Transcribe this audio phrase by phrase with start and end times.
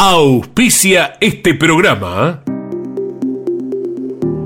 [0.00, 2.44] Auspicia este programa.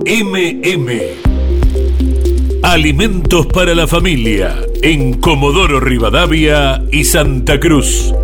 [0.07, 0.91] MM.
[2.63, 8.15] Alimentos para la familia en Comodoro Rivadavia y Santa Cruz.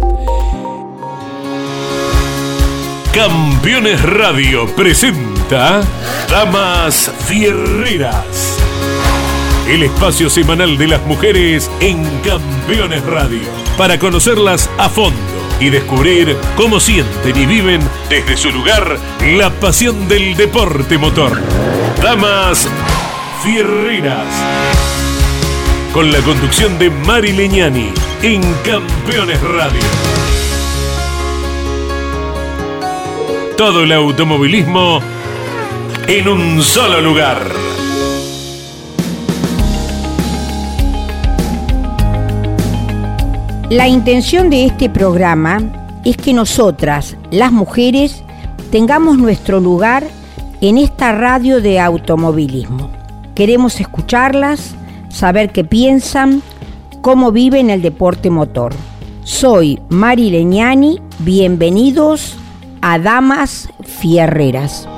[3.12, 5.82] Campeones Radio presenta
[6.30, 8.67] Damas Fierreras.
[9.68, 13.42] El espacio semanal de las mujeres en Campeones Radio.
[13.76, 15.20] Para conocerlas a fondo
[15.60, 18.98] y descubrir cómo sienten y viven desde su lugar
[19.36, 21.38] la pasión del deporte motor.
[22.02, 22.66] Damas
[23.42, 24.26] Fierreras.
[25.92, 29.82] Con la conducción de Mari Leñani en Campeones Radio.
[33.58, 35.02] Todo el automovilismo
[36.06, 37.67] en un solo lugar.
[43.70, 45.60] La intención de este programa
[46.02, 48.22] es que nosotras, las mujeres,
[48.70, 50.04] tengamos nuestro lugar
[50.62, 52.90] en esta radio de automovilismo.
[53.34, 54.74] Queremos escucharlas,
[55.10, 56.40] saber qué piensan,
[57.02, 58.72] cómo viven el deporte motor.
[59.22, 62.38] Soy Mari Leñani, bienvenidos
[62.80, 64.88] a Damas Fierreras.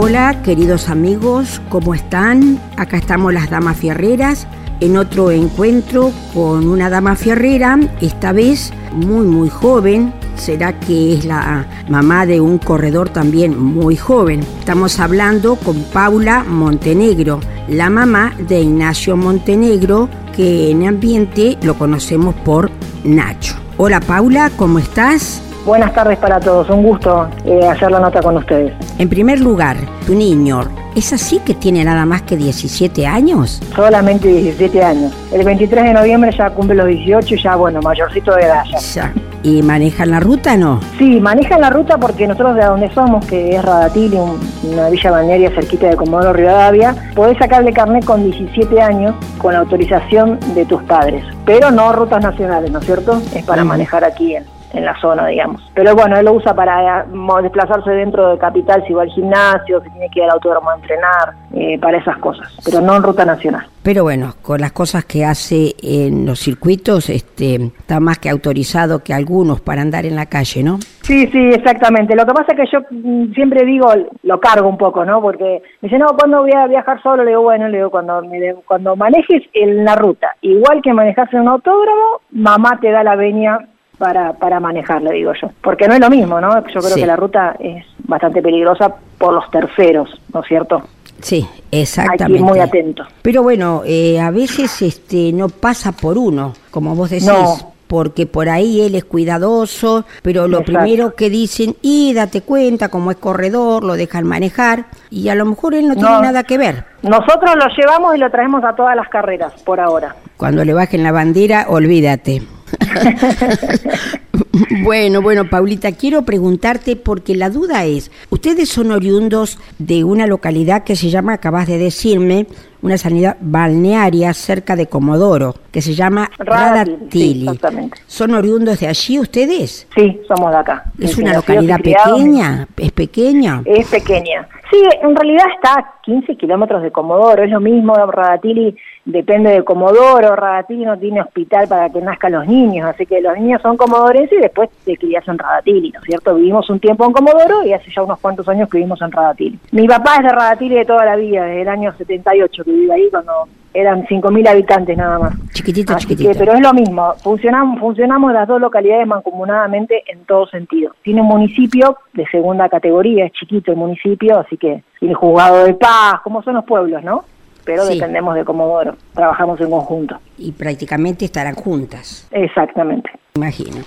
[0.00, 2.60] Hola queridos amigos, ¿cómo están?
[2.76, 4.46] Acá estamos las Damas Fierreras
[4.78, 11.24] en otro encuentro con una dama fierrera, esta vez muy muy joven, será que es
[11.24, 14.38] la mamá de un corredor también muy joven.
[14.60, 22.36] Estamos hablando con Paula Montenegro, la mamá de Ignacio Montenegro, que en ambiente lo conocemos
[22.36, 22.70] por
[23.02, 23.56] Nacho.
[23.78, 25.42] Hola Paula, ¿cómo estás?
[25.68, 28.72] Buenas tardes para todos, un gusto eh, hacer la nota con ustedes.
[28.98, 30.62] En primer lugar, tu niño,
[30.96, 33.60] ¿es así que tiene nada más que 17 años?
[33.76, 35.12] Solamente 17 años.
[35.30, 38.78] El 23 de noviembre ya cumple los 18 y ya, bueno, mayorcito de edad ya.
[38.78, 39.12] Ya.
[39.42, 40.80] ¿Y manejan la ruta no?
[40.96, 44.40] Sí, manejan la ruta porque nosotros de donde somos, que es Radatili, un-
[44.72, 49.58] una villa balnearia cerquita de Comodoro Rivadavia, podés sacarle carnet con 17 años con la
[49.58, 51.22] autorización de tus padres.
[51.44, 53.20] Pero no rutas nacionales, ¿no es cierto?
[53.34, 53.68] Es para Ujú.
[53.68, 55.62] manejar aquí en, en la zona, digamos.
[55.74, 57.06] Pero bueno, él lo usa para
[57.42, 60.76] desplazarse dentro de capital, si va al gimnasio, si tiene que ir al autódromo a
[60.76, 62.52] entrenar, eh, para esas cosas.
[62.64, 63.66] Pero no en ruta nacional.
[63.82, 69.02] Pero bueno, con las cosas que hace en los circuitos, este, está más que autorizado
[69.02, 70.78] que algunos para andar en la calle, ¿no?
[71.02, 72.14] Sí, sí, exactamente.
[72.14, 73.90] Lo que pasa es que yo mm, siempre digo,
[74.24, 75.22] lo cargo un poco, ¿no?
[75.22, 77.24] Porque me dice, no, ¿cuándo voy a viajar solo?
[77.24, 78.22] Le digo, bueno, le digo, cuando,
[78.66, 83.16] cuando manejes en la ruta, igual que manejarse en un autódromo, mamá te da la
[83.16, 83.58] venia
[83.98, 85.50] para, para manejar, le digo yo.
[85.62, 86.50] Porque no es lo mismo, ¿no?
[86.68, 87.00] Yo creo Sí.
[87.00, 90.82] que la ruta es bastante peligrosa por los terceros, ¿no es cierto?
[91.20, 92.40] Sí, exactamente.
[92.42, 93.02] muy atento.
[93.22, 97.26] Pero bueno, eh, a veces este, no pasa por uno, como vos decís.
[97.26, 97.74] No.
[97.88, 100.78] Porque por ahí él es cuidadoso, pero lo Exacto.
[100.78, 105.46] primero que dicen, y date cuenta, como es corredor, lo dejan manejar, y a lo
[105.46, 106.20] mejor él no, tiene No.
[106.20, 106.84] nada que ver.
[107.02, 110.14] Nosotros lo llevamos y lo traemos a todas las carreras, por ahora.
[110.36, 112.42] Cuando le bajen la bandera, olvídate.
[114.82, 120.84] bueno, bueno, Paulita, quiero preguntarte porque la duda es, ustedes son oriundos de una localidad
[120.84, 122.46] que se llama, acabas de decirme,
[122.80, 127.90] una sanidad balnearia cerca de Comodoro, que se llama Radatili, sí.
[128.06, 129.88] ¿Son oriundos de allí ustedes?
[129.94, 130.84] Sí, somos de acá.
[130.98, 132.68] ¿Es una localidad pequeña?
[132.76, 133.62] ¿Es pequeña?
[133.64, 134.48] Es pequeña.
[134.70, 138.76] Sí, en realidad está a 15 kilómetros de Comodoro, es lo mismo, Radatili
[139.08, 143.36] depende de Comodoro, Radatili no tiene hospital para que nazcan los niños, así que los
[143.38, 146.34] niños son comodorenses y después se crían en Radatili, ¿no es cierto?
[146.34, 149.58] Vivimos un tiempo en Comodoro y hace ya unos cuantos años que vivimos en Radatili.
[149.72, 152.92] Mi papá es de Radatili de toda la vida, desde el año 78 que vive
[152.92, 153.32] ahí, cuando
[153.72, 155.32] eran 5.000 habitantes nada más.
[155.54, 156.30] Chiquitito, Así chiquitito.
[156.30, 160.92] que, pero es lo mismo, funcionamos, funcionamos las dos localidades mancomunadamente en todo sentido.
[161.02, 165.72] Tiene un municipio de segunda categoría, es chiquito el municipio, así que tiene juzgado de
[165.74, 167.24] paz, como son los pueblos, ¿no?
[167.68, 167.96] Pero Sí.
[167.96, 170.16] dependemos de Comodoro, trabajamos en conjunto.
[170.38, 172.26] Y prácticamente estarán juntas.
[172.30, 173.10] Exactamente.
[173.36, 173.82] Imagino.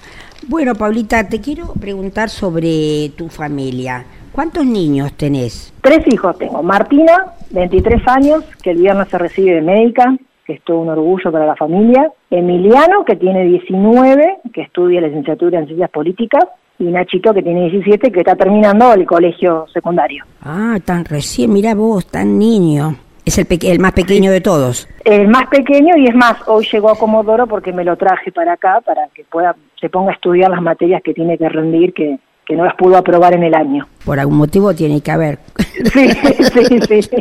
[0.48, 4.06] Bueno, Paulita, te quiero preguntar sobre tu familia.
[4.33, 5.74] ¿Cuántos niños tenés?
[5.81, 6.62] Tres hijos tengo.
[6.62, 11.31] Martina, 23 años, que el viernes se recibe de médica, que es todo un orgullo
[11.31, 12.12] para la familia.
[12.30, 16.44] Emiliano, que tiene 19, que estudia licenciatura en ciencias políticas.
[16.78, 20.24] Y Nachito, que tiene 17, que está terminando el colegio secundario.
[20.44, 22.95] Ah, tan recién, mira vos, tan niño.
[23.25, 24.88] Es el, el más pequeño de todos.
[25.06, 28.53] El más pequeño, y es más, hoy llegó a Comodoro porque me lo traje para
[28.53, 32.19] acá, para que pueda se ponga a estudiar las materias que tiene que rendir, que,
[32.45, 33.88] que no las pudo aprobar en el año.
[34.06, 35.39] Por algún motivo tiene que haber.
[35.81, 37.18] Sí, sí, sí.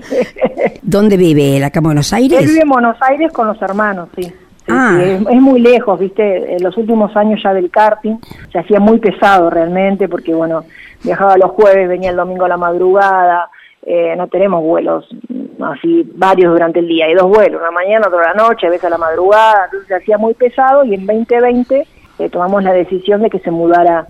[0.83, 1.65] ¿Dónde vive él?
[1.65, 2.47] ¿Acá en Buenos Él Aires?
[2.47, 4.31] vive en Buenos Aires con los hermanos, sí.
[4.69, 4.99] Ah.
[5.03, 8.17] es, muy lejos, viste, en los últimos años ya del karting
[8.53, 10.65] se hacía muy pesado realmente porque, bueno,
[11.03, 13.49] viajaba los jueves, venía el domingo a la madrugada,
[13.85, 15.09] eh, no tenemos vuelos
[15.67, 18.85] así varios durante el día, hay dos vuelos, una mañana, otra la noche, a veces
[18.85, 21.87] a la madrugada, entonces se hacía muy pesado y en 2020
[22.19, 24.07] eh, tomamos la decisión de que se mudara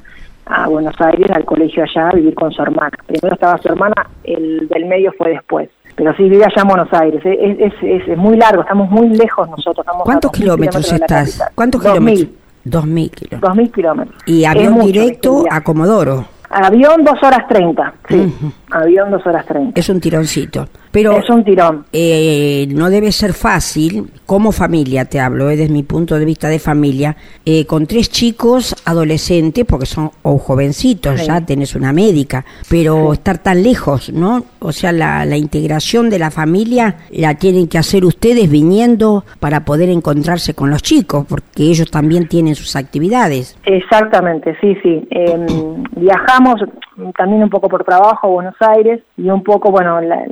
[0.47, 2.91] a Buenos Aires, al colegio allá, a vivir con su hermana.
[3.07, 5.71] Primero estaba su hermana, el del medio fue después.
[5.95, 7.21] Pero sí, vive allá en Buenos Aires.
[7.25, 9.87] Es, es, es, muy largo, estamos muy lejos nosotros.
[9.87, 11.51] Estamos ¿Cuántos kilómetros, estás?
[11.55, 12.29] ¿Cuántos kilómetros?
[12.65, 13.41] Dos mil kilómetros.
[13.41, 14.23] Dos mil kilómetros.
[14.27, 16.27] ¿Y avión directo a Comodoro?
[16.51, 18.35] Avión dos horas treinta, sí.
[18.71, 19.79] Avión dos horas treinta.
[19.79, 20.69] Es un tironcito.
[20.91, 21.85] Pero es un tirón.
[21.93, 26.49] Eh, no debe ser fácil, como familia te hablo, eh, desde mi punto de vista
[26.49, 32.45] de familia, eh, con tres chicos adolescentes, porque son o jovencitos, ya tenés una médica,
[32.69, 34.45] pero estar tan lejos, ¿no?
[34.59, 39.65] O sea, la, la integración de la familia la tienen que hacer ustedes viniendo para
[39.65, 43.57] poder encontrarse con los chicos, porque ellos también tienen sus actividades.
[43.65, 45.07] Exactamente, sí, sí.
[45.11, 46.57] Em, viajamos
[47.17, 50.25] también un poco por trabajo a Buenos Aires y un poco, bueno, la,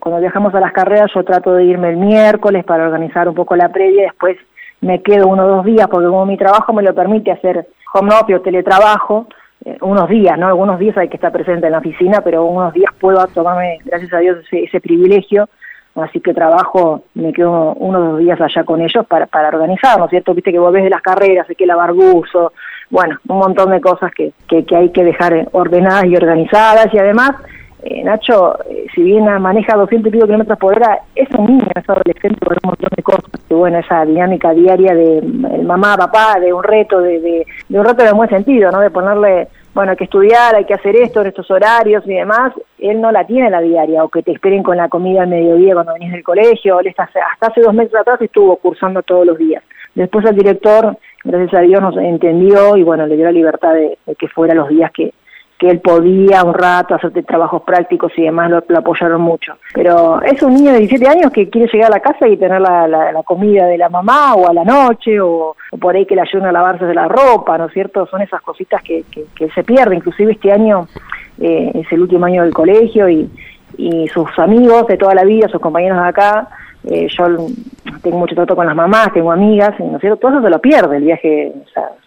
[0.00, 3.56] cuando viajamos a las carreras yo trato de irme el miércoles para organizar un poco
[3.56, 4.36] la previa después
[4.80, 8.12] me quedo uno o dos días porque como mi trabajo me lo permite hacer home
[8.14, 9.26] office teletrabajo,
[9.64, 10.48] eh, unos días, ¿no?
[10.48, 14.12] Algunos días hay que estar presente en la oficina, pero unos días puedo tomarme, gracias
[14.12, 15.48] a Dios, ese, privilegio.
[15.94, 19.96] Así que trabajo, me quedo uno o dos días allá con ellos para, para organizar,
[19.96, 20.34] ¿no es cierto?
[20.34, 22.52] Viste que vos ves de las carreras, hay que lavar buzo,
[22.90, 26.98] bueno, un montón de cosas que, que, que hay que dejar ordenadas y organizadas y
[26.98, 27.30] además
[27.84, 31.66] eh, Nacho, eh, si bien maneja 200 y pico kilómetros por hora, es un niño,
[31.74, 33.30] es adolescente por un montón de cosas.
[33.50, 37.84] Y bueno, esa dinámica diaria de el mamá, papá, de un reto, de, de, un
[37.84, 38.80] reto de buen sentido, ¿no?
[38.80, 42.54] De ponerle, bueno, hay que estudiar, hay que hacer esto en estos horarios y demás,
[42.78, 45.74] él no la tiene la diaria, o que te esperen con la comida al mediodía
[45.74, 49.36] cuando venís del colegio, él está, hasta hace dos meses atrás estuvo cursando todos los
[49.36, 49.62] días.
[49.94, 53.98] Después el director, gracias a Dios, nos entendió y bueno, le dio la libertad de
[54.18, 55.12] que fuera los días que,
[55.64, 59.54] que él podía un rato hacerte trabajos prácticos y demás, lo, apoyaron mucho.
[59.72, 62.60] Pero es un niño de 17 años que quiere llegar a la casa y tener
[62.60, 66.48] la, comida de la mamá o a la noche o, por ahí que le ayuden
[66.48, 68.06] a lavarse de la ropa, ¿no es cierto?
[68.08, 69.96] Son esas cositas que, que, se pierde.
[69.96, 70.86] Inclusive este año
[71.40, 73.30] eh, es el último año del colegio y,
[74.12, 76.48] sus amigos de toda la vida, sus compañeros de acá,
[76.84, 77.24] eh, yo
[78.02, 80.18] tengo mucho trato con las mamás, tengo amigas, ¿no es cierto?
[80.18, 81.52] Todo eso se lo pierde, el viaje,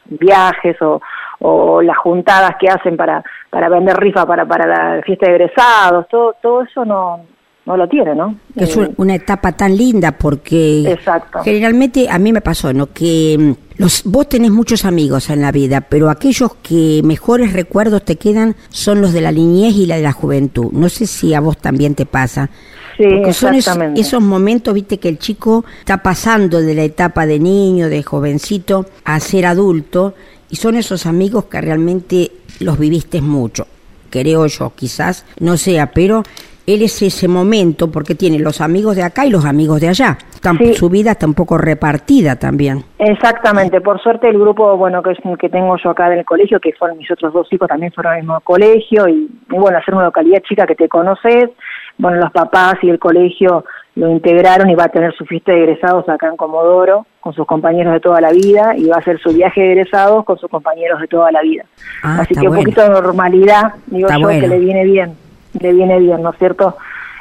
[0.09, 1.01] viajes o,
[1.39, 6.07] o las juntadas que hacen para, para vender rifa para, para la fiesta de egresados,
[6.07, 7.21] todo, todo eso no,
[7.68, 8.34] no lo tiene, ¿no?
[8.56, 10.98] Es eh, una etapa tan linda porque
[11.44, 12.94] generalmente a mí me pasó, ¿no?
[12.94, 18.06] Que mm, los, vos tenés muchos amigos en la vida, pero aquellos que mejores recuerdos
[18.06, 20.72] te quedan son los de la niñez y la de la juventud.
[20.72, 22.50] No sé si a vos también te pasa.
[22.96, 27.38] Sí, Porque son esos, momentos, viste, que el chico está pasando de la etapa de
[27.38, 30.16] niño, de jovencito, a ser adulto,
[30.50, 32.31] y son esos amigos que realmente
[32.62, 33.68] los viviste mucho.
[34.10, 36.24] Creo yo, quizás no sea, pero
[36.68, 40.18] él es ese momento porque tiene los amigos de acá y los amigos de allá.
[40.75, 42.84] Su vida está un poco repartida también.
[43.00, 43.80] Exactamente.
[43.80, 47.10] Por suerte el grupo, bueno, que, que tengo yo acá del colegio, que fueron mis
[47.10, 50.68] otros dos hijos, también fueron al mismo colegio y, y bueno, hacer una localidad chica
[50.68, 51.50] que te conoces,
[51.98, 53.64] bueno, los papás y el colegio
[53.96, 57.48] lo integraron y va a tener su fiesta de egresados acá en Comodoro con sus
[57.48, 60.50] compañeros de toda la vida y va a hacer su viaje de egresados con sus
[60.50, 61.66] compañeros de toda la vida.
[62.04, 65.16] Ah, Así que un poquito de normalidad, digo yo, que le viene bien,
[65.59, 66.78] le viene bien, ¿no es cierto?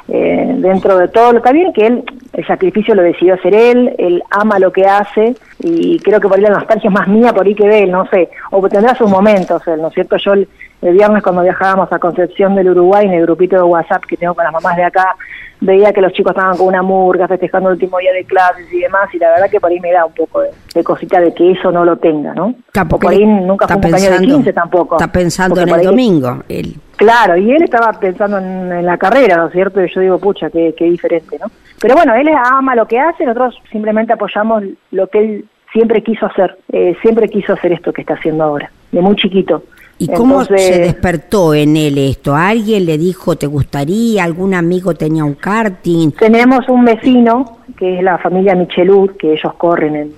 [0.09, 4.23] Eh, dentro de todo está bien que él el sacrificio lo decidió hacer él él
[4.31, 7.45] ama lo que hace y creo que por ahí la nostalgia es más mía por
[7.45, 10.31] ahí que de él no sé o tendrá sus momentos él no es cierto yo
[10.31, 10.47] el
[10.81, 14.45] viernes cuando viajábamos a Concepción del Uruguay en el grupito de WhatsApp que tengo con
[14.45, 15.13] las mamás de acá
[15.59, 18.79] veía que los chicos estaban con una murga festejando el último día de clases y
[18.79, 21.51] demás, y la verdad que por ahí me da un poco de, cosita de que
[21.51, 22.53] eso no lo tenga, ¿no?
[22.71, 23.03] Tampoco.
[23.03, 24.95] por ahí nunca fue un de 15 tampoco.
[24.95, 26.43] Está pensando en el domingo.
[26.47, 26.75] Él.
[26.95, 29.83] Claro, y él estaba pensando en, la carrera, ¿no es cierto?
[29.83, 31.47] Y yo digo, pucha, qué, qué diferente, ¿no?
[31.79, 36.25] Pero bueno, él ama lo que hace, nosotros simplemente apoyamos lo que él siempre quiso
[36.25, 39.63] hacer, eh, siempre quiso hacer esto que está haciendo ahora, de muy chiquito.
[39.99, 42.35] ¿Y cómo se despertó en él esto?
[42.35, 44.23] ¿Alguien le dijo, te gustaría?
[44.23, 46.11] ¿Algún amigo tenía un karting?
[46.11, 50.11] Tenemos un vecino, que es la familia Michelud, que ellos corren en,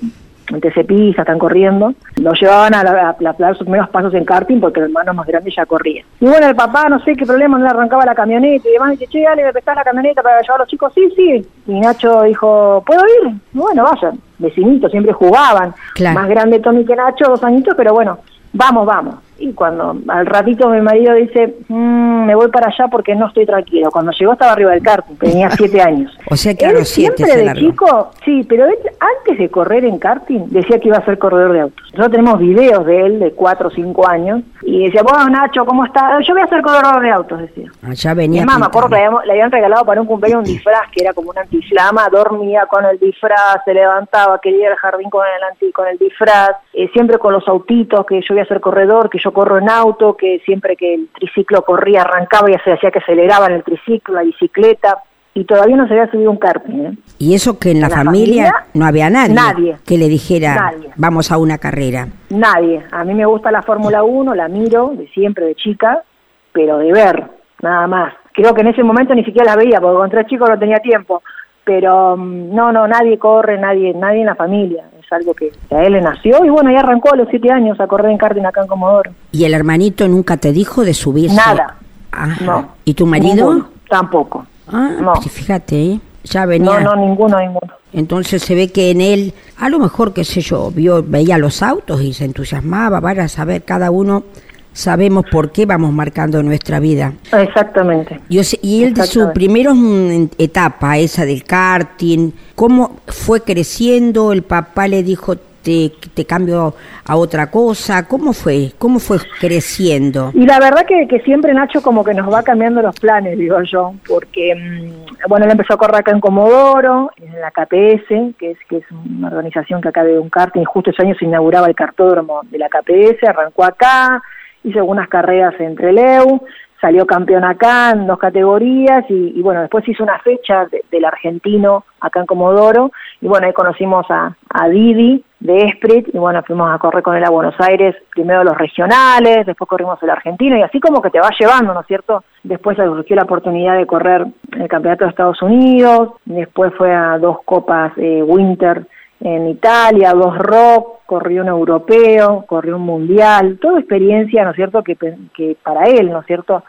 [0.50, 1.93] en TCPISA, están corriendo.
[2.17, 5.51] Lo llevaban a, la, dar sus primeros pasos en karting porque el hermano más grande
[5.55, 6.03] ya corría.
[6.19, 8.91] Y bueno, el papá, no sé qué problema, no le arrancaba la camioneta y demás.
[8.91, 10.91] Dice, che, dale, me prestás la camioneta para llevar a los chicos.
[10.93, 11.48] Sí, sí.
[11.67, 13.33] Y Nacho dijo, ¿puedo ir?
[13.53, 14.19] bueno, vayan.
[14.39, 15.74] Vecinitos, siempre jugaban.
[16.13, 18.19] Más grande Tommy que Nacho, dos añitos, pero bueno,
[18.53, 19.15] vamos, vamos.
[19.39, 23.46] Y cuando al ratito mi marido dice, mm, me voy para allá porque no estoy
[23.46, 23.89] tranquilo.
[23.91, 26.15] Cuando llegó estaba arriba del karting, tenía siete años.
[26.29, 29.50] o sea que a él los siete siempre de chico, sí, pero él antes de
[29.50, 31.86] correr en karting decía que iba a ser corredor de autos.
[31.93, 35.86] Nosotros tenemos videos de él de cuatro o cinco años y decía, bueno Nacho, ¿cómo
[35.86, 36.25] estás?
[36.27, 37.72] Yo voy a ser corredor de autos, decía.
[37.84, 38.46] Allá Mi venía.
[38.46, 41.31] mamá, me acuerdo que le habían regalado para un cumpleaños un disfraz que era como
[41.31, 45.72] un antiflama, dormía con el disfraz, se levantaba, quería ir al jardín con el, anti,
[45.72, 49.19] con el disfraz, eh, siempre con los autitos, que yo voy a ser corredor, que
[49.19, 53.00] yo corro en auto, que siempre que el triciclo corría, arrancaba y se hacía que
[53.00, 54.98] aceleraba en el triciclo, la bicicleta,
[55.33, 56.86] y todavía no se había subido un karting.
[56.86, 56.91] ¿eh?
[57.19, 58.65] Y eso que en la, ¿En la familia, familia?
[58.74, 59.77] no había nadie, Nadie.
[59.86, 60.89] que le dijera, Nadie.
[60.98, 62.07] vamos a una carrera.
[62.29, 62.83] Nadie.
[62.91, 66.03] A mí me gusta la Fórmula 1, la miro de siempre, de chica,
[66.51, 67.24] pero de ver,
[67.62, 68.13] nada más.
[68.33, 70.79] Creo que en ese momento ni siquiera la veía, porque con tres chicos no tenía
[70.79, 71.21] tiempo.
[71.63, 74.86] Pero mm, no, no, nadie corre, nadie nadie en la familia.
[75.09, 77.79] Es algo que a él le nació y bueno, ya arrancó a los siete años
[77.79, 79.11] a correr en karting acá en Comodoro.
[79.31, 81.35] ¿Y el hermanito nunca te dijo de subirse?
[81.35, 81.77] Nada.
[82.11, 82.43] Ajá.
[82.45, 82.67] No.
[82.85, 83.53] ¿Y tu marido?
[83.53, 84.45] Ninguno, tampoco.
[84.67, 85.13] Ah, No.
[85.13, 85.99] pues fíjate, ¿eh?
[86.23, 86.79] ya venía.
[86.81, 87.73] No, no, ninguno, ninguno.
[87.91, 91.63] Entonces se ve que en él, a lo mejor, qué sé yo, vio, veía los
[91.63, 94.25] autos y se entusiasmaba, para saber, cada uno
[94.73, 97.13] sabemos por qué vamos marcando nuestra vida.
[97.31, 98.19] Exactamente.
[98.29, 104.31] Yo sé- y él de su primera mm, etapa, esa del karting, ¿cómo fue creciendo?
[104.31, 106.73] El papá le dijo, te, te cambio
[107.05, 108.07] a otra cosa.
[108.07, 108.71] ¿Cómo fue?
[108.77, 110.31] ¿Cómo fue creciendo?
[110.33, 113.61] Y la verdad que, que siempre Nacho como que nos va cambiando los planes, digo
[113.63, 118.51] yo, porque, mm, bueno, él empezó a correr acá en Comodoro, en la KPS, que
[118.51, 121.67] es, que es una organización que acá de un karting, justo ese año se inauguraba
[121.67, 124.21] el cartódromo de la KPS, arrancó acá,
[124.63, 126.41] hizo algunas carreras entre Leu,
[126.81, 131.83] salió campeón acá en dos categorías y, bueno, después hizo una fecha de- del argentino
[131.99, 136.73] acá en Comodoro y bueno, ahí conocimos a, a Didi de Esprit y bueno, fuimos
[136.73, 140.61] a correr con él a Buenos Aires, primero los regionales, después corrimos el argentino y
[140.61, 142.23] así como que te va llevando, ¿no es cierto?
[142.43, 147.39] Después surgió la oportunidad de correr el campeonato de Estados Unidos, después fue a dos
[147.43, 148.85] copas eh, Winter
[149.21, 154.83] en Italia, dos rock, corrió un europeo, corrió un mundial, toda experiencia, ¿no es cierto?,
[154.83, 156.63] que, que para él, ¿no es cierto?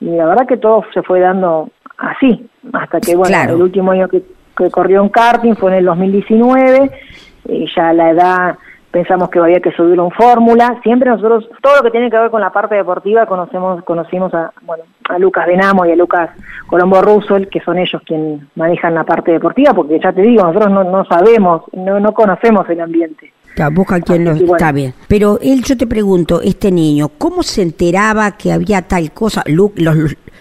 [0.00, 3.54] Y la verdad que todo se fue dando así, hasta que, bueno, Claro.
[3.56, 4.22] el último año que,
[4.56, 6.90] que corrió en karting fue en el 2019,
[7.48, 8.58] y ya a la edad
[8.90, 12.30] pensamos que había que subirlo en fórmula, siempre nosotros, todo lo que tiene que ver
[12.30, 16.30] con la parte deportiva, conocemos, conocimos a, bueno, a Lucas Benamo y a Lucas
[16.66, 20.72] Colombo Russell, que son ellos quienes manejan la parte deportiva, porque ya te digo, nosotros
[20.72, 23.32] no, no sabemos, no, no conocemos el ambiente.
[23.54, 24.54] Claro, Busca quien lo bueno.
[24.56, 24.92] está bien.
[25.08, 29.42] Pero él, yo te pregunto, este niño, ¿cómo se enteraba que había tal cosa?
[29.46, 29.96] Lu- los,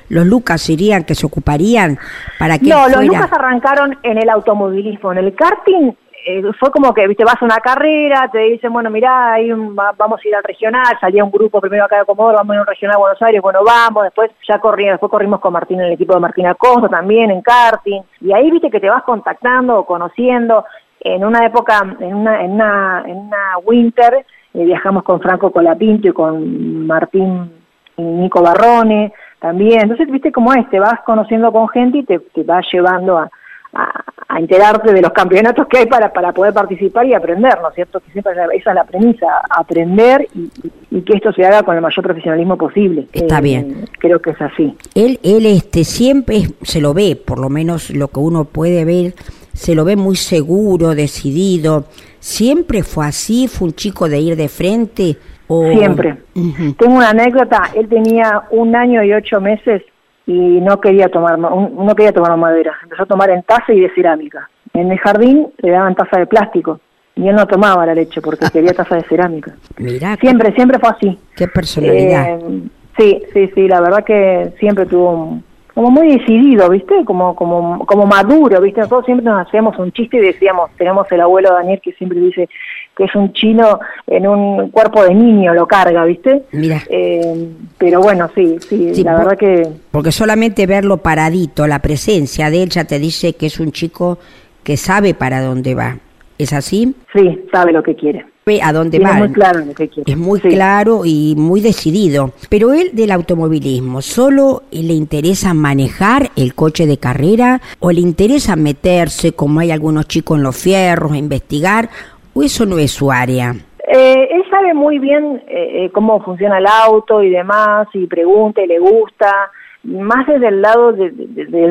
[0.09, 1.97] los Lucas irían, que se ocuparían
[2.37, 3.05] para que No, los?
[3.05, 5.93] Lucas arrancaron en el automovilismo, en el karting
[6.25, 9.75] eh, fue como que, viste, vas a una carrera, te dicen, bueno, mirá, hay un-
[9.77, 12.55] va- vamos a ir al regional, salía un grupo primero acá de Comodoro, vamos a
[12.55, 15.53] ir a un regional a Buenos Aires, bueno, vamos, después ya corrí, después corrimos con
[15.53, 18.89] Martín en el equipo de Martín Acosta también, en karting, y ahí, viste, que te
[18.89, 20.65] vas contactando o conociendo,
[20.99, 26.07] en una época, en una, en una, en una winter, eh, viajamos con Franco Colapinto
[26.07, 27.51] y con Martín
[27.97, 29.81] y Nico Barrone también.
[29.83, 33.29] Entonces, viste cómo es, te vas conociendo con gente y te, te vas llevando a,
[33.75, 37.69] a, a enterarte de los campeonatos que hay para, para poder participar y aprender, ¿no
[37.69, 37.99] es cierto?
[37.99, 40.49] Que siempre esa es la premisa, aprender y,
[40.91, 43.07] y que esto se haga con el mayor profesionalismo posible.
[43.13, 43.85] Está Eh, bien.
[43.99, 44.75] Creo que es así.
[44.95, 48.85] Él, él este, siempre es- se lo ve, por lo menos lo que uno puede
[48.85, 49.13] ver,
[49.53, 51.85] se lo ve muy seguro, decidido.
[52.19, 53.47] ¿Siempre fue así?
[53.47, 55.17] ¿Fue un chico de ir de frente?
[55.47, 55.69] O...
[55.71, 56.17] Siempre.
[56.33, 59.83] Tengo una anécdota, él tenía un año y ocho meses
[60.27, 63.89] y no quería tomar no quería tomar madera, empezó a tomar en taza y de
[63.93, 64.49] cerámica.
[64.73, 66.79] En el jardín le daban taza de plástico
[67.15, 69.53] y él no tomaba la leche porque quería taza de cerámica.
[69.77, 71.19] Mirá, Siempre, siempre fue así.
[71.35, 72.39] qué personalidad.
[72.39, 72.61] Eh,
[72.97, 77.03] sí, sí, sí, la verdad que siempre tuvo un- como muy decidido, ¿viste?
[77.03, 78.79] Como, como, como maduro, ¿viste?
[78.79, 82.47] Nosotros siempre nos hacíamos un chiste y decíamos, tenemos el abuelo Daniel que siempre dice
[82.95, 86.43] que es un chino en un cuerpo de niño, lo carga, ¿viste?
[86.53, 86.81] Mirá.
[86.89, 91.79] Eh, pero bueno, sí, sí, Sí, la por- verdad que Porque solamente verlo paradito, la
[91.79, 94.17] presencia de él ya te dice que es un chico
[94.63, 95.97] que sabe para dónde va.
[96.37, 96.93] ¿Es así?
[97.13, 98.25] sí, sabe lo que quiere.
[98.61, 99.13] A dónde va.
[99.13, 100.11] muy claro lo que quiere.
[100.11, 100.49] Es muy Sí.
[100.49, 102.31] claro y muy decidido.
[102.47, 108.55] Pero él del automovilismo, ¿solo le interesa manejar el coche de carrera o le interesa
[108.55, 111.89] meterse, como hay algunos chicos en los fierros, a investigar?
[112.37, 113.53] ¿O eso no es su área?
[113.87, 118.61] Eh, él sabe muy bien eh, eh, cómo funciona el auto y demás, y pregunta
[118.61, 119.51] y le gusta,
[119.83, 121.13] más desde el lado de,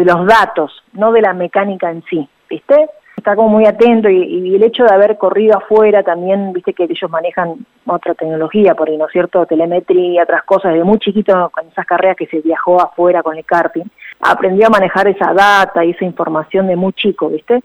[0.05, 2.89] los datos, no de la mecánica en sí, ¿viste?
[3.15, 7.11] está como muy atento y, el hecho de haber corrido afuera también, viste que ellos
[7.11, 9.47] manejan otra tecnología, por ahí, ¿no es cierto?
[9.47, 13.45] Telemetría, otras cosas, desde muy chiquito con esas carreras que se viajó afuera con el
[13.45, 13.85] karting,
[14.21, 17.63] aprendió a manejar esa data y esa información de muy chico, ¿viste?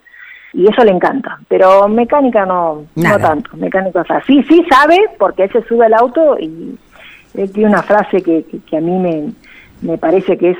[0.53, 4.97] Y eso le encanta, pero mecánica no, no tanto, mecánica, o sea, sí, sí sabe
[5.19, 6.75] porque él se sube al auto y
[7.35, 9.31] él tiene una frase que, que, a mí me,
[9.81, 10.57] me parece que es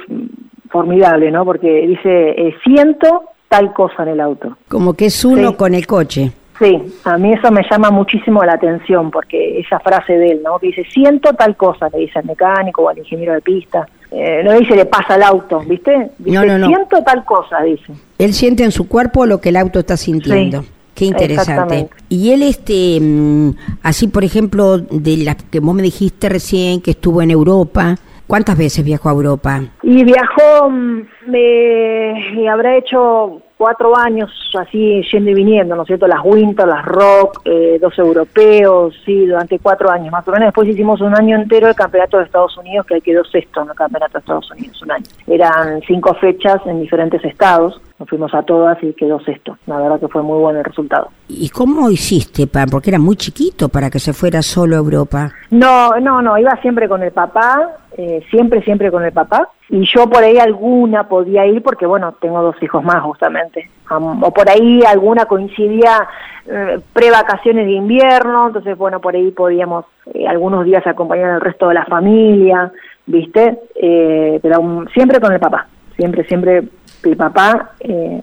[0.70, 1.44] formidable, ¿no?
[1.44, 4.58] Porque dice, eh, siento tal cosa en el auto.
[4.68, 6.32] Como que es uno con el coche.
[6.60, 10.60] Sí, a mí eso me llama muchísimo la atención, porque esa frase de él, ¿no?
[10.60, 13.88] Que dice, siento tal cosa, le dice al mecánico o al ingeniero de pista.
[14.12, 16.10] Eh, no dice, le pasa al auto, ¿viste?
[16.18, 16.68] Dice, no, no, no.
[16.68, 17.94] siento tal cosa, dice.
[18.18, 20.66] Él siente en su cuerpo lo que el auto está sintiendo.
[20.96, 21.90] Qué interesante.
[22.10, 23.52] Y él, este, mm,
[23.84, 27.96] así por ejemplo, de la que vos me dijiste recién que estuvo en Europa,
[28.28, 29.62] ¿cuántas veces viajó a Europa?
[29.84, 36.08] Y viajó, mm, me habrá hecho cuatro años así yendo y viniendo, ¿no es cierto?
[36.08, 40.48] Las Winter, las Rock, eh, dos europeos, sí, durante cuatro años más o menos.
[40.48, 43.76] Después hicimos un año entero el campeonato de Estados Unidos, que quedó sexto en el
[43.76, 45.06] campeonato de Estados Unidos, un año.
[45.28, 49.58] Eran cinco fechas en diferentes estados, nos fuimos a todas y quedó sexto.
[49.68, 51.10] La verdad que fue muy bueno el resultado.
[51.28, 52.70] ¿Y cómo hiciste, Pan?
[52.72, 55.32] Porque era muy chiquito para que se fuera solo a Europa.
[55.52, 59.50] No, no, no, iba siempre con el papá, eh, siempre, siempre con el papá.
[59.70, 63.70] Y yo por ahí alguna podía ir porque, bueno, tengo dos hijos más justamente.
[63.90, 66.08] o por ahí alguna coincidía
[66.52, 71.68] eh, pre-vacaciones de invierno, entonces, bueno, por ahí podíamos eh, algunos días acompañar al resto
[71.68, 72.72] de la familia,
[73.06, 73.60] ¿viste?
[73.76, 76.64] Eh, pero siempre con el papá, siempre, siempre
[77.04, 78.22] el papá eh,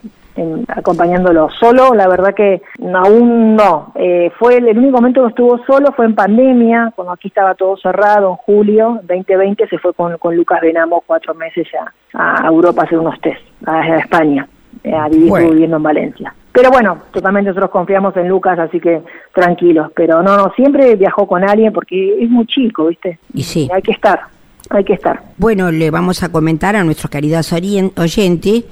[0.68, 2.62] acompañándolo solo, la verdad que
[2.94, 3.92] aún no.
[3.94, 7.76] Eh, fue el, único momento que estuvo solo fue en pandemia, cuando aquí estaba todo
[7.76, 11.66] cerrado, en julio 2020 se fue con, con Lucas Benamo cuatro meses
[12.12, 14.46] a, a Europa a hacer unos test, a, España,
[14.84, 16.34] eh, a vivir viviendo en Valencia.
[16.52, 19.02] Pero bueno, totalmente nosotros confiamos en Lucas, así que
[19.34, 19.90] tranquilos.
[19.94, 23.18] Pero no, no, siempre viajó con alguien porque es muy chico, ¿viste?
[23.34, 23.68] Y sí.
[23.70, 24.20] Hay que estar,
[24.70, 25.22] hay que estar.
[25.36, 28.64] Bueno, le vamos a comentar a nuestros queridos oyentes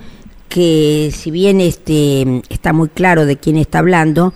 [0.49, 4.33] que si bien este está muy claro de quién está hablando,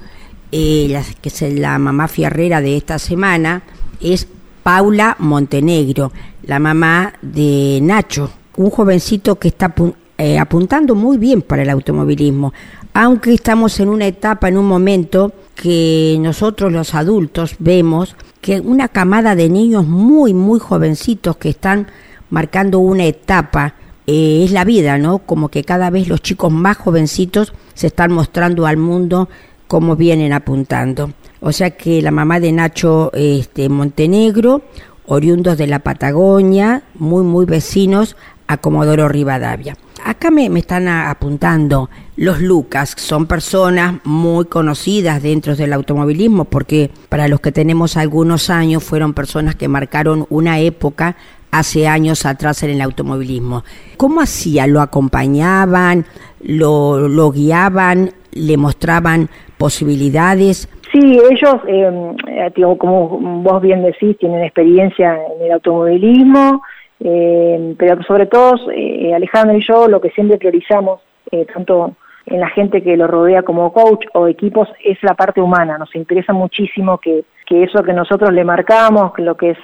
[0.51, 3.63] eh, que es la mamá fierrera de esta semana,
[4.01, 4.27] es
[4.63, 6.13] Paula Montenegro,
[6.43, 9.73] la mamá de Nacho, un jovencito que está
[10.17, 12.53] eh, apuntando muy bien para el automovilismo,
[12.95, 18.87] aunque estamos en una etapa, en un momento que nosotros los adultos vemos que una
[18.87, 21.89] camada de niños muy, muy jovencitos que están
[22.31, 23.75] marcando una etapa
[24.07, 25.19] eh, es la vida, ¿no?
[25.19, 29.29] Como que cada vez los chicos más jovencitos se están mostrando al mundo
[29.67, 31.11] como vienen apuntando.
[31.41, 34.63] O sea que la mamá de Nacho este, Montenegro,
[35.07, 38.17] oriundos de la Patagonia, muy, muy vecinos
[38.47, 39.77] a Comodoro Rivadavia.
[40.09, 47.29] Acá me, están apuntando los Lucas, son personas muy conocidas dentro del automovilismo porque para
[47.29, 51.15] los que tenemos algunos años fueron personas que marcaron una época
[51.51, 53.65] hace años atrás en el automovilismo.
[53.99, 54.67] ¿Cómo hacía?
[54.67, 56.07] ¿Lo acompañaban?
[56.41, 58.13] ¿Lo, lo guiaban?
[58.33, 60.71] ¿Le mostraban posibilidades?
[60.91, 66.63] Sí, ellos, em, eh, como vos bien decís, tienen experiencia en el automovilismo,
[67.01, 71.95] eh, pero sobre todo eh, Alejandro y yo lo que siempre priorizamos, eh, tanto
[72.27, 75.79] en la gente que lo rodea como coach o equipos, es la parte humana.
[75.79, 79.59] Nos interesa muchísimo que, que eso que nosotros le marcamos, lo que es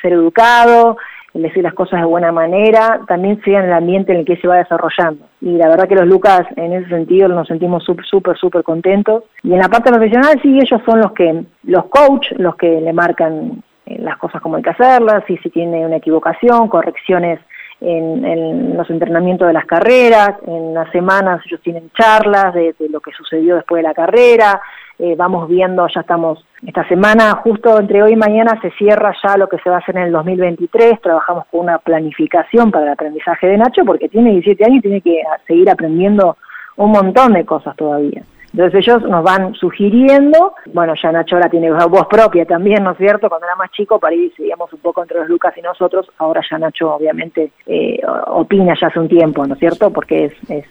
[0.00, 0.96] ser educado,
[1.40, 4.46] decir las cosas de buena manera, también sea en el ambiente en el que se
[4.46, 5.24] va desarrollando.
[5.40, 9.24] Y la verdad que los Lucas en ese sentido nos sentimos súper, súper, contentos.
[9.42, 12.92] Y en la parte profesional sí, ellos son los que, los coach, los que le
[12.92, 17.40] marcan eh, las cosas como hay que hacerlas, y si tiene una equivocación, correcciones
[17.80, 23.12] en, los entrenamientos de las carreras, en las semanas ellos tienen charlas de lo que
[23.12, 24.60] sucedió después de la carrera,
[24.98, 29.36] eh, vamos viendo, ya estamos, esta semana, justo entre hoy y mañana se cierra ya
[29.36, 32.92] lo que se va a hacer en el 2023, trabajamos con una planificación para el
[32.92, 36.36] aprendizaje de Nacho, porque tiene 17 años y tiene que seguir aprendiendo
[36.76, 38.22] un montón de cosas todavía.
[38.52, 42.98] Entonces ellos nos van sugiriendo, bueno, ya Nacho ahora tiene voz propia también, ¿no es
[42.98, 43.28] cierto?
[43.28, 46.42] Cuando era más chico, para ir, seguíamos un poco entre los Lucas y nosotros, ahora
[46.50, 49.90] ya Nacho obviamente eh, opina ya hace un tiempo, ¿no es cierto?
[49.90, 50.64] Porque es,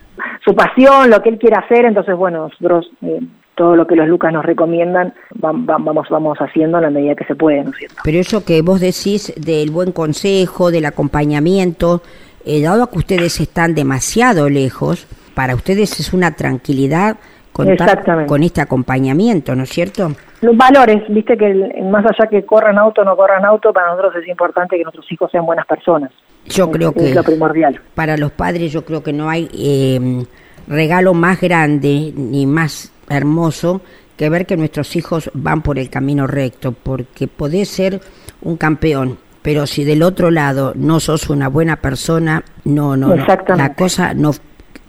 [0.45, 3.19] su pasión, lo que él quiere hacer, entonces bueno, nosotros eh,
[3.55, 7.35] todo lo que los Lucas nos recomiendan vamos, vamos haciendo en la medida que se
[7.35, 7.95] puede, ¿no es cierto?
[8.03, 12.01] Pero eso que vos decís del buen consejo, del acompañamiento,
[12.45, 17.17] eh, dado que ustedes están demasiado lejos, para ustedes es una tranquilidad
[17.51, 20.11] contar con este acompañamiento, ¿no es cierto?
[20.41, 24.15] Los valores, viste que más allá que corran auto o no corran auto, para nosotros
[24.21, 26.11] es importante que nuestros hijos sean buenas personas.
[26.45, 27.79] Yo creo que es lo primordial.
[27.93, 30.25] Para los padres yo creo que no hay eh,
[30.67, 33.81] regalo más grande ni más hermoso
[34.17, 38.01] que ver que nuestros hijos van por el camino recto, porque podés ser
[38.41, 43.25] un campeón, pero si del otro lado no sos una buena persona, no, no, no.
[43.55, 44.31] la cosa no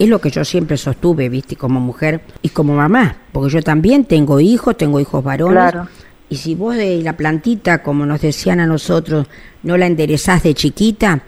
[0.02, 4.04] es lo que yo siempre sostuve, viste, como mujer y como mamá, porque yo también
[4.04, 5.74] tengo hijos, tengo hijos varones.
[6.28, 9.26] Y si vos de la plantita, como nos decían a nosotros,
[9.62, 11.22] no la enderezás de chiquita,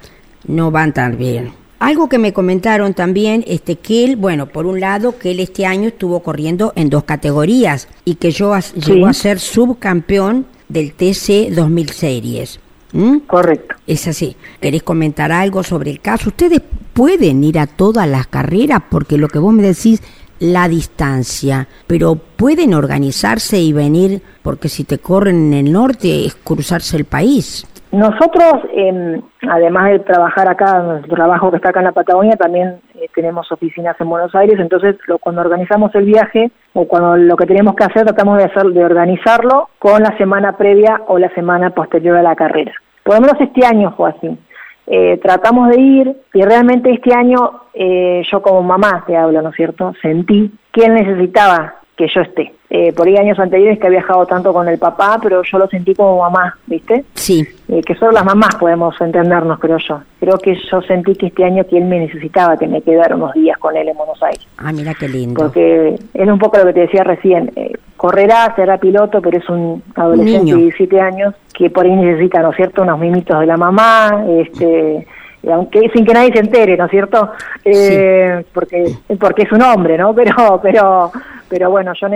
[0.46, 1.52] no van tan bien.
[1.78, 5.66] Algo que me comentaron también, este, que él, bueno, por un lado, que él este
[5.66, 11.54] año estuvo corriendo en dos categorías y que yo llegó a ser subcampeón del TC
[11.54, 12.60] 2000 Series.
[12.92, 13.18] ¿Mm?
[13.26, 13.74] Correcto.
[13.86, 14.36] Es así.
[14.60, 16.30] ¿Querés comentar algo sobre el caso?
[16.30, 16.62] Ustedes
[16.94, 20.02] pueden ir a todas las carreras porque lo que vos me decís,
[20.40, 26.34] la distancia, pero pueden organizarse y venir porque si te corren en el norte es
[26.34, 27.66] cruzarse el país.
[27.92, 32.80] Nosotros, eh, además de trabajar acá, nuestro trabajo que está acá en la Patagonia, también
[32.96, 37.36] eh, tenemos oficinas en Buenos Aires, entonces lo, cuando organizamos el viaje o cuando lo
[37.36, 41.32] que tenemos que hacer, tratamos de, hacer, de organizarlo con la semana previa o la
[41.34, 42.72] semana posterior a la carrera.
[43.04, 44.38] Por lo menos este año fue así.
[44.86, 49.48] Eh, tratamos de ir y realmente este año eh, yo como mamá te hablo, ¿no
[49.48, 49.94] es cierto?
[50.02, 52.54] Sentí que él necesitaba que yo esté.
[52.76, 55.68] Eh, por ahí años anteriores que había viajado tanto con el papá, pero yo lo
[55.68, 57.04] sentí como mamá, ¿viste?
[57.14, 57.46] Sí.
[57.68, 60.02] Eh, que solo las mamás podemos entendernos, creo yo.
[60.18, 63.32] Creo que yo sentí que este año que él me necesitaba que me quedara unos
[63.32, 64.44] días con él en Buenos Aires.
[64.58, 65.40] Ah, mira qué lindo.
[65.40, 67.52] Porque es un poco lo que te decía recién.
[67.54, 72.42] Eh, correrá, será piloto, pero es un adolescente de 17 años que por ahí necesita,
[72.42, 75.06] ¿no es cierto?, unos mimitos de la mamá, este
[75.50, 77.32] aunque sin que nadie se entere, ¿no es cierto?
[77.64, 80.14] Eh, porque porque es un hombre, ¿no?
[80.24, 81.12] Pero pero
[81.48, 82.08] pero bueno, yo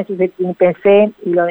[0.59, 1.47] pensé y lo,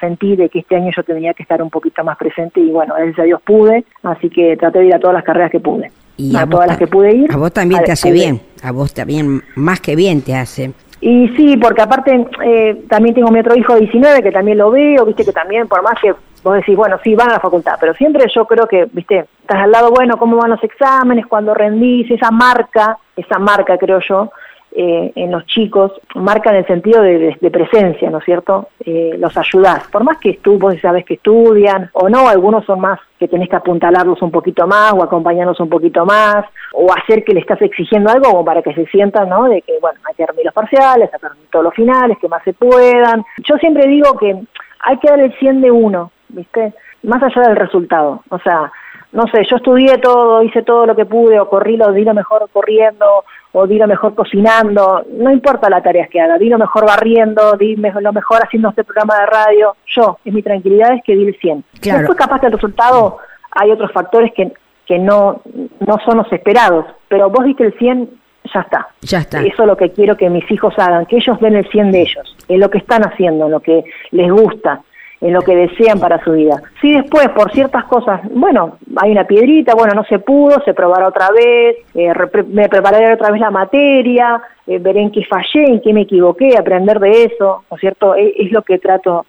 [0.00, 2.94] sentí de que este año yo tenía que estar un poquito más presente y bueno,
[2.96, 5.92] gracias a Dios pude, así que traté de ir a todas las carreras que pude.
[6.16, 7.32] Y a, todas las que pude ir.
[7.32, 10.72] A vos también te hace bien, a vos también más que bien te hace.
[11.00, 14.70] Y sí, porque aparte eh, también tengo mi otro hijo de 19 que también lo
[14.70, 16.14] veo, viste que también, por más que
[16.44, 19.62] vos decís, bueno, sí, van a la facultad, pero siempre yo creo que, viste, estás
[19.62, 24.30] al lado, bueno, cómo van los exámenes, cuando rendís, esa marca, esa marca creo yo,
[24.76, 28.70] eh, en los chicos, marca en el sentido de, presencia, ¿no es cierto?
[28.84, 32.80] Eh, los ayudás, por más que tú vos sabes que estudian o no, algunos son
[32.80, 37.24] más que tenés que apuntalarlos un poquito más o acompañarlos un poquito más o hacer
[37.24, 39.44] que le estás exigiendo algo como para que se sientan, ¿no?
[39.44, 42.52] De que, bueno, hay que dormir los parciales, sacar todos los finales, que más se
[42.52, 43.24] puedan.
[43.48, 44.36] Yo siempre digo que
[44.80, 46.74] hay que dar el 100 de uno, ¿viste?
[47.02, 48.72] Más allá del resultado, o sea,
[49.14, 52.14] no sé, yo estudié todo, hice todo lo que pude, o corrí lo, di lo
[52.14, 56.58] mejor corriendo, o di lo mejor cocinando, no importa las tareas que haga, di lo
[56.58, 61.04] mejor barriendo, di lo mejor haciendo este programa de radio, yo, es mi tranquilidad es
[61.04, 61.64] que di el 100.
[61.80, 61.98] Claro.
[62.00, 63.18] Después capaz que el resultado
[63.52, 64.52] hay otros factores que,
[64.84, 65.42] que no,
[65.78, 68.10] no son los esperados, pero vos diste el 100,
[68.52, 68.88] ya está.
[69.02, 69.40] Ya está.
[69.42, 72.02] Eso es lo que quiero que mis hijos hagan, que ellos den el 100 de
[72.02, 74.82] ellos, en lo que están haciendo, en lo que les gusta,
[75.20, 76.62] en lo que desean para su vida.
[76.80, 81.08] Si después, por ciertas cosas, bueno, hay una piedrita, bueno, no se pudo, se probará
[81.08, 82.12] otra vez, eh,
[82.48, 86.56] me prepararé otra vez la materia, eh, veré en qué fallé, en qué me equivoqué,
[86.58, 88.14] aprender de eso, ¿no es cierto?
[88.14, 89.24] Es, es lo que trato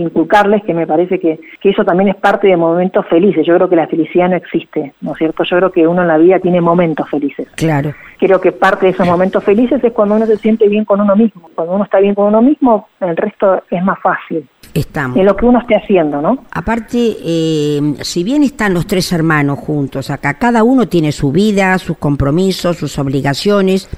[0.00, 3.46] inculcarles que me parece que, que, eso también es parte de momentos felices.
[3.46, 5.44] Yo creo que la felicidad no existe, ¿no es cierto?
[5.44, 7.48] Yo creo que uno en la vida tiene momentos felices.
[7.56, 7.92] Claro.
[8.18, 11.14] Creo que parte de esos momentos felices es cuando uno se siente bien con uno
[11.16, 11.50] mismo.
[11.54, 14.48] Cuando uno está bien con uno mismo, el resto es más fácil.
[14.74, 15.16] Estamos.
[15.16, 16.44] En lo que uno esté haciendo, ¿no?
[16.52, 21.76] Aparte, eh, si bien están los tres hermanos juntos acá, cada uno tiene su vida,
[21.78, 23.88] sus compromisos, sus obligaciones,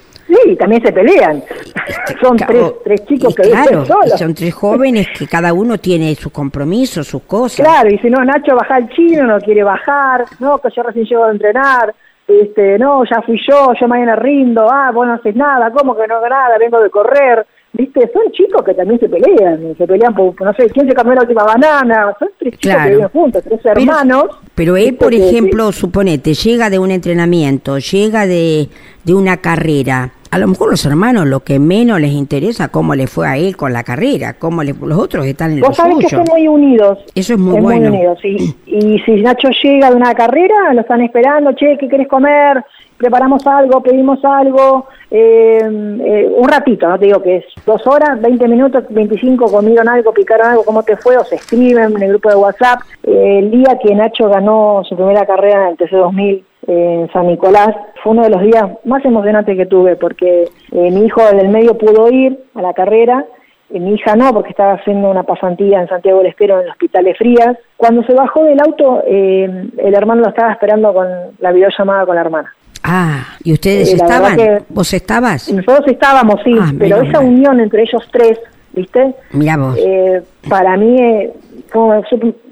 [0.45, 1.43] Sí, también se pelean.
[2.23, 4.19] son tres, tres chicos que claro, solos.
[4.19, 7.67] son tres jóvenes que cada uno tiene su compromiso, sus cosas.
[7.67, 11.05] Claro, y si no, Nacho baja el chino, no quiere bajar, no, que yo recién
[11.05, 11.95] llego a entrenar,
[12.27, 16.07] este, no, ya fui yo, yo mañana rindo, ah, vos no haces nada, ¿cómo que
[16.07, 16.57] no hago nada?
[16.59, 17.47] Vengo de correr.
[17.75, 18.11] ¿Viste?
[18.13, 21.23] Son chicos que también se pelean, se pelean por, no sé, ¿quién se cambió la
[21.23, 22.15] última banana?
[22.19, 24.25] Son tres chicos que viven juntos, tres hermanos.
[24.55, 28.69] Pero, él, por ejemplo, suponete, llega de un entrenamiento, llega de,
[29.05, 33.07] de una carrera, a lo mejor los hermanos lo que menos les interesa cómo le
[33.07, 36.09] fue a él con la carrera, cómo le, los otros están en Vos sabés que
[36.09, 37.01] son muy unidos.
[37.15, 37.91] Eso es muy bueno.
[37.91, 38.57] Muy unidos, sí.
[38.65, 42.65] Y si Nacho llega de una carrera, lo están esperando, che, ¿qué querés comer?
[42.97, 48.21] Preparamos algo, pedimos algo, eh, eh, un ratito, no te digo que es dos horas,
[48.21, 51.17] 20 minutos, 25, comieron algo, picaron algo, ¿cómo te fue?
[51.17, 52.81] O se escriben en el grupo de WhatsApp.
[53.03, 57.75] Eh, el día que Nacho ganó su primera carrera en el TC2000 en San Nicolás.
[58.03, 62.09] Fue uno de los días más emocionantes que tuve porque mi hijo del medio pudo
[62.09, 63.27] ir a la carrera,
[63.69, 67.15] mi hija no porque estaba haciendo una pasantía en Santiago del Estero en el Hospital
[67.19, 67.59] Frías.
[67.77, 71.09] Cuando se bajó del auto, el hermano lo estaba esperando con
[71.41, 72.55] la videollamada con la hermana.
[72.83, 74.37] Ah, ¿y ustedes estaban?
[74.69, 75.53] ¿Vos estabas?
[75.53, 78.39] Nosotros estábamos, sí, ah, pero esa unión entre ellos tres,
[78.73, 79.15] ¿viste?
[79.33, 79.77] Mira vos.
[79.79, 81.33] Eh, para mí eh,
[81.69, 82.03] fue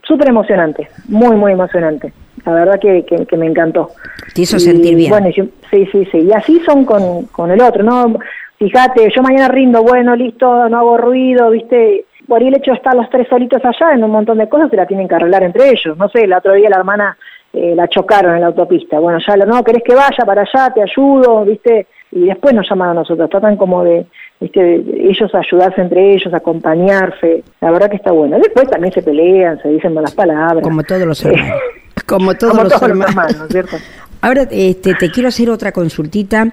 [0.06, 2.12] súper emocionante, muy, muy emocionante.
[2.44, 3.90] La verdad que, que, me encantó.
[4.34, 5.10] Te hizo sentir bien.
[5.10, 6.18] Bueno, sí, sí, sí.
[6.18, 8.18] Y así son con, con el otro, ¿no?
[8.58, 12.06] Fíjate, yo mañana rindo, bueno, listo, no hago ruido, ¿viste?
[12.26, 14.70] Por ahí el hecho de estar los tres solitos allá en un montón de cosas
[14.70, 15.96] se la tienen que arreglar entre ellos.
[15.96, 17.16] No sé, el otro día la hermana
[17.52, 19.00] eh, la chocaron en la autopista.
[19.00, 21.86] Bueno, ya no, querés que vaya para allá, te ayudo, ¿viste?
[22.12, 24.06] Y después nos llaman a nosotros, tratan como de,
[24.40, 24.76] ¿viste?
[24.76, 27.42] ellos ayudarse entre ellos, acompañarse.
[27.60, 28.38] La verdad que está bueno.
[28.38, 30.62] Después también se pelean, se dicen malas palabras.
[30.62, 31.60] Como todos los hermanos.
[32.06, 33.46] como todos, los, hermanos.
[33.50, 33.76] ¿cierto?
[34.20, 36.52] Ahora este, te quiero hacer otra consultita.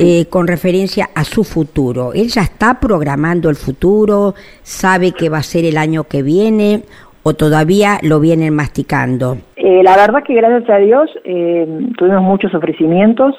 [0.00, 2.12] Eh, con referencia a su futuro.
[2.12, 4.36] ¿Él ya está programando el futuro?
[4.62, 6.84] ¿Sabe que va a ser el año que viene?
[7.28, 9.36] ¿O todavía lo vienen masticando?
[9.54, 13.34] Eh, la verdad que gracias a Dios eh, tuvimos muchos ofrecimientos,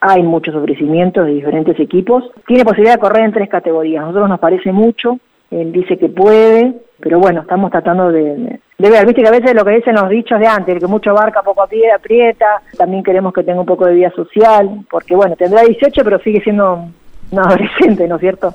[0.00, 2.22] hay muchos ofrecimientos de diferentes equipos.
[2.46, 4.00] Tiene posibilidad de correr en tres categorías.
[4.00, 5.18] A nosotros nos parece mucho,
[5.50, 9.06] él dice que puede, pero bueno, estamos tratando de, de, ver.
[9.06, 11.62] Viste que a veces lo que dicen los dichos de antes, que mucho barca, poco
[11.62, 12.62] aprieta.
[12.78, 16.40] También queremos que tenga un poco de vida social, porque bueno, tendrá 18, pero sigue
[16.42, 16.84] siendo
[17.32, 18.52] un adolescente, ¿no es cierto?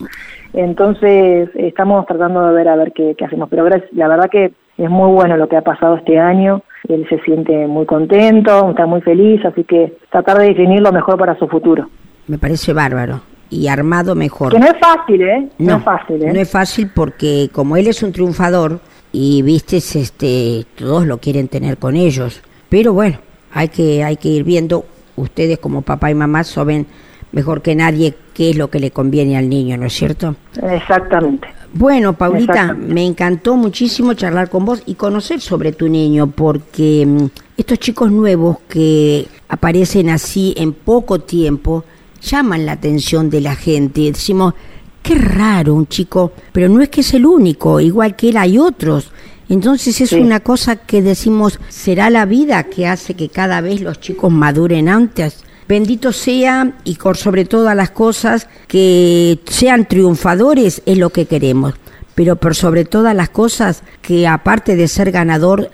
[0.53, 3.49] Entonces, estamos tratando de ver a ver qué, hacemos.
[3.49, 6.61] Pero la verdad que es muy bueno lo que ha pasado este año.
[6.87, 11.17] Él se siente muy contento, está muy feliz, así que tratar de definir lo mejor
[11.17, 11.89] para su futuro.
[12.27, 14.51] Me parece bárbaro y armado mejor.
[14.51, 15.47] Que no es fácil, ¿eh?
[15.57, 16.33] No, es fácil, ¿eh?
[16.33, 18.79] No es fácil porque como él es un triunfador
[19.11, 22.41] y viste, este, todos lo quieren tener con ellos.
[22.69, 23.17] Pero bueno,
[23.53, 24.85] hay que, hay que ir viendo.
[25.15, 26.85] Ustedes como papá y mamá saben
[27.31, 30.35] mejor que nadie qué es lo que le conviene al niño, ¿no es cierto?
[30.61, 31.47] Exactamente.
[31.77, 37.25] Bueno, Paulita, me encantó muchísimo charlar con vos y conocer sobre tu niño, porque mm,
[37.55, 41.83] estos chicos nuevos que aparecen así en poco tiempo,
[42.19, 44.01] llaman la atención de la gente.
[44.01, 44.55] Decimos,
[45.03, 48.57] qué raro un chico, pero no es que es el único, igual que él hay
[48.57, 49.11] otros.
[49.47, 53.99] Entonces es una cosa que decimos, ¿será la vida que hace que cada vez los
[53.99, 55.43] chicos maduren antes?
[55.67, 61.73] Bendito sea y por sobre todas las cosas que sean triunfadores es lo que queremos,
[62.15, 65.69] pero por sobre todas las cosas que aparte de ser ganador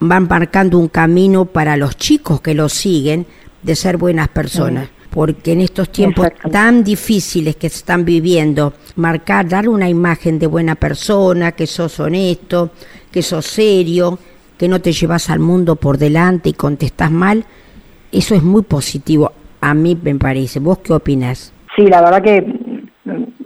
[0.00, 3.26] van marcando un camino para los chicos que los siguen
[3.62, 4.90] de ser buenas personas.
[5.10, 10.46] Porque en estos tiempos tan difíciles que se están viviendo, marcar, dar una imagen de
[10.46, 12.70] buena persona, que sos honesto,
[13.10, 14.18] que sos serio,
[14.58, 17.46] que no te llevas al mundo por delante y contestas mal,
[18.12, 20.60] eso es muy positivo, a mí me parece.
[20.60, 21.52] ¿Vos qué opinas?
[21.76, 22.44] Sí, la verdad que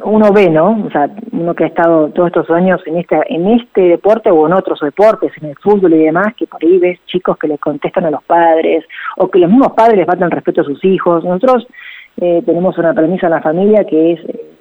[0.04, 0.84] uno ve, ¿no?
[0.86, 4.46] O sea, uno que ha estado todos estos años en este, en este deporte o
[4.46, 7.58] en otros deportes, en el fútbol y demás, que por ahí ves chicos que le
[7.58, 8.84] contestan a los padres
[9.16, 11.24] o que los mismos padres les faltan respeto a sus hijos.
[11.24, 11.66] Nosotros
[12.20, 14.52] eh, tenemos una premisa en la familia que es eh,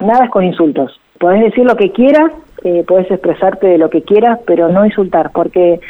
[0.00, 1.00] nada es con insultos.
[1.18, 2.32] Podés decir lo que quieras,
[2.64, 5.80] eh, podés expresarte de lo que quieras, pero no insultar, porque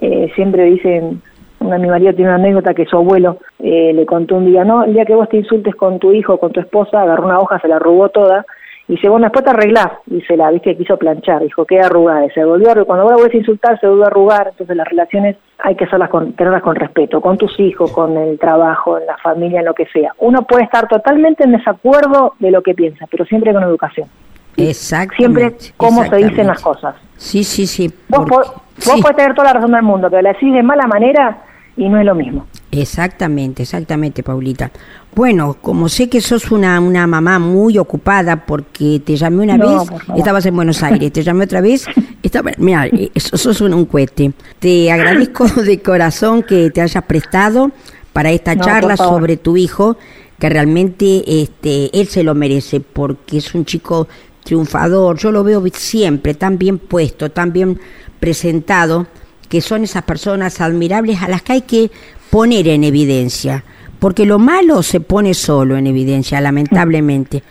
[0.00, 1.22] eh, siempre dicen
[1.60, 4.92] mi marido tiene una anécdota que su abuelo eh, le contó un día, no, el
[4.92, 7.68] día que vos te insultes con tu hijo con tu esposa, agarró una hoja, se
[7.68, 8.44] la arrugó toda,
[8.88, 12.24] y dice, bueno, después te arreglás, y se la, viste, quiso planchar, dijo, queda arrugada,
[12.26, 14.88] y se volvió a cuando vos la a insultar, se volvió a arrugar, entonces las
[14.88, 19.06] relaciones hay que hacerlas con, tenerlas con respeto, con tus hijos, con el trabajo, en
[19.06, 20.12] la familia, en lo que sea.
[20.18, 24.08] Uno puede estar totalmente en desacuerdo de lo que piensa, pero siempre con educación.
[24.56, 25.16] Exacto.
[25.16, 26.94] Siempre cómo se dicen las cosas.
[27.16, 27.92] Sí, sí, sí.
[28.08, 31.42] Vos, vos podés tener toda la razón del mundo, pero la decís de mala manera,
[31.76, 32.46] y no es lo mismo.
[32.70, 34.70] Exactamente, exactamente, Paulita.
[35.14, 39.88] Bueno, como sé que sos una, una mamá muy ocupada porque te llamé una vez,
[40.16, 41.86] estabas en Buenos Aires, te llamé otra vez,
[42.22, 44.32] estaba, mira, eh, sos un, un cohete.
[44.58, 47.70] Te agradezco de corazón que te hayas prestado
[48.12, 49.96] para esta charla sobre tu hijo,
[50.38, 54.08] que realmente este, él se lo merece porque es un chico
[54.46, 57.78] triunfador, yo lo veo siempre tan bien puesto, tan bien
[58.20, 59.06] presentado
[59.48, 61.90] que son esas personas admirables a las que hay que
[62.30, 63.64] poner en evidencia,
[63.98, 67.42] porque lo malo se pone solo en evidencia, lamentablemente,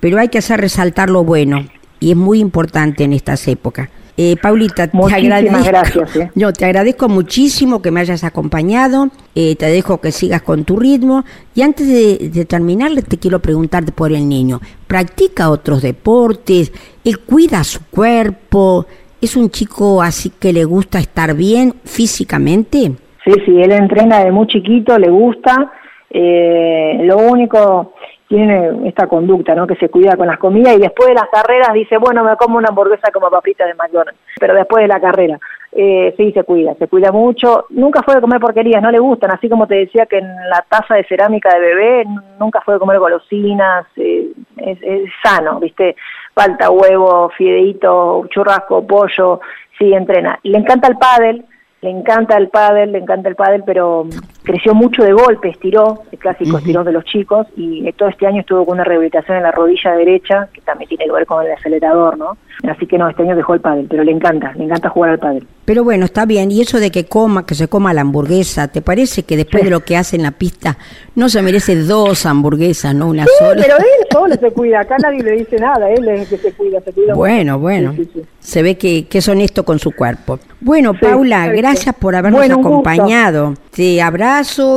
[0.00, 1.66] pero hay que hacer resaltar lo bueno
[2.00, 3.88] y es muy importante en estas épocas.
[4.16, 5.64] Eh, Paulita, te agradezco.
[5.64, 6.30] Gracias, ¿eh?
[6.34, 9.08] Yo te agradezco muchísimo que me hayas acompañado.
[9.34, 11.24] Eh, te dejo que sigas con tu ritmo.
[11.54, 14.60] Y antes de, de, terminar, te quiero preguntarte por el niño.
[14.86, 16.72] ¿Practica otros deportes?
[17.04, 18.86] ¿Él cuida su cuerpo?
[19.20, 22.92] ¿Es un chico así que le gusta estar bien físicamente?
[23.24, 25.72] Sí, sí, él entrena de muy chiquito, le gusta.
[26.10, 27.94] Eh, lo único,
[28.34, 29.64] tiene esta conducta, ¿no?
[29.64, 32.58] Que se cuida con las comidas y después de las carreras dice, bueno, me como
[32.58, 35.38] una hamburguesa como papita de McDonald's, pero después de la carrera.
[35.70, 37.66] Eh, sí, se cuida, se cuida mucho.
[37.70, 40.64] Nunca fue de comer porquerías, no le gustan, así como te decía que en la
[40.68, 42.04] taza de cerámica de bebé
[42.40, 45.94] nunca fue de comer golosinas, eh, es, es, sano, ¿viste?
[46.34, 49.40] Falta huevo, fideito, churrasco, pollo,
[49.78, 50.40] sí, entrena.
[50.42, 51.44] Le encanta el pádel,
[51.82, 54.08] le encanta el pádel, le encanta el pádel, pero
[54.44, 58.40] creció mucho de golpe, estiró, el clásico estiró de los chicos, y todo este año
[58.40, 61.52] estuvo con una rehabilitación en la rodilla derecha, que también tiene que ver con el
[61.52, 62.36] acelerador, ¿no?
[62.68, 65.18] Así que no, este año dejó el pádel, pero le encanta, le encanta jugar al
[65.18, 65.46] pádel.
[65.64, 68.82] Pero bueno, está bien, y eso de que coma, que se coma la hamburguesa, ¿te
[68.82, 70.76] parece que después de lo que hace en la pista,
[71.14, 73.62] no se merece dos hamburguesas, no una sola?
[73.62, 76.52] pero él solo se cuida, acá nadie le dice nada, él es el que se
[76.52, 77.94] cuida, se cuida Bueno, bueno,
[78.40, 80.38] se ve que, que es honesto con su cuerpo.
[80.60, 83.54] Bueno, Paula, gracias por habernos acompañado.
[83.70, 84.00] Te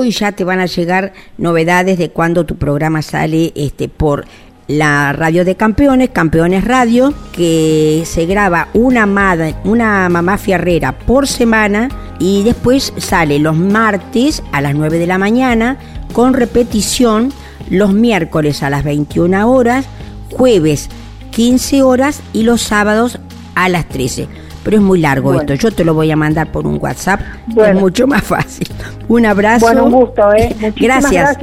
[0.04, 4.26] y ya te van a llegar novedades de cuando tu programa sale este por
[4.68, 11.28] la radio de campeones, Campeones Radio, que se graba una, madre, una mamá fierrera por
[11.28, 11.90] semana
[12.20, 15.78] y después sale los martes a las 9 de la mañana
[16.14, 17.34] con repetición
[17.72, 19.86] los miércoles a las 21 horas,
[20.30, 20.90] jueves
[21.32, 23.18] 15 horas y los sábados
[23.56, 24.28] a las 13
[24.68, 25.54] pero es muy largo esto.
[25.54, 27.22] Yo te lo voy a mandar por un WhatsApp,
[27.56, 28.68] es mucho más fácil.
[29.08, 29.66] Un abrazo.
[29.66, 30.54] Bueno, un gusto, ¿eh?
[30.76, 31.38] gracias.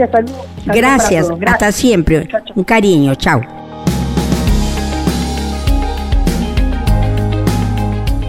[0.66, 2.28] Gracias, hasta siempre.
[2.54, 3.40] Un cariño, chao.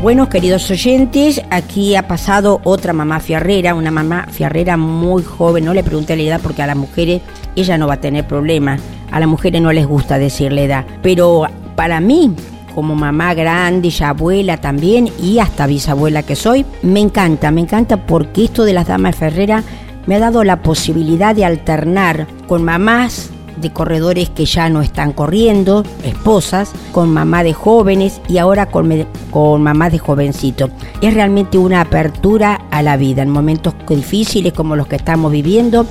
[0.02, 5.66] Bueno, queridos oyentes, aquí ha pasado otra mamá fiarrera, una mamá fiarrera muy joven.
[5.66, 7.22] No le pregunté la edad porque a las mujeres
[7.58, 8.80] ella no va a tener problemas.
[9.12, 10.86] A las mujeres no les gusta decirle edad.
[11.02, 12.34] Pero para mí,
[12.76, 16.66] como mamá grande, ya abuela también y hasta bisabuela que soy.
[16.84, 19.64] Me encanta, me encanta porque esto de las damas Ferrera
[20.06, 25.14] me ha dado la posibilidad de alternar con mamás de corredores que ya no están
[25.14, 30.70] corriendo, esposas, con mamá de jóvenes y ahora con, con mamá de jovencito.
[31.02, 35.86] Es realmente una apertura a la vida en momentos difíciles como los que estamos viviendo,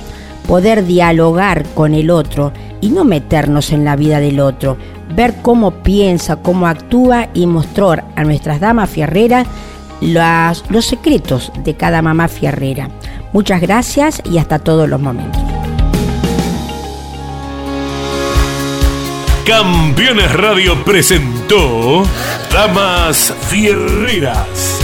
[0.47, 4.77] poder dialogar con el otro y no meternos en la vida del otro,
[5.13, 9.47] ver cómo piensa, cómo actúa y mostrar a nuestras damas fierreras
[10.01, 12.89] los secretos de cada mamá fierrera.
[13.33, 15.41] Muchas gracias y hasta todos los momentos.
[19.45, 22.03] Campeones Radio presentó
[22.51, 24.79] Damas Fierreras,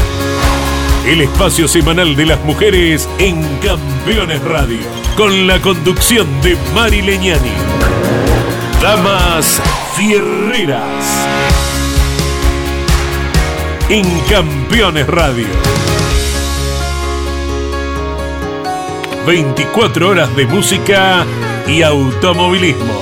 [1.07, 4.77] el espacio semanal de las mujeres en Campeones Radio,
[5.17, 8.00] con la conducción de Mari Leñani.
[8.81, 9.61] Damas
[9.95, 11.27] Fierreras.
[13.89, 15.45] En Campeones Radio.
[19.27, 21.23] 24 horas de música
[21.67, 22.99] y automovilismo.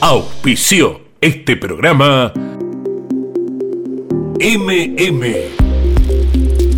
[0.00, 2.32] Auspició este programa
[4.38, 5.34] MM.